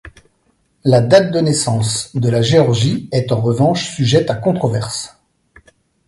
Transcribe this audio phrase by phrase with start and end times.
[0.83, 5.15] La date de naissance de la Géorgie est, en revanche, sujette à controverse.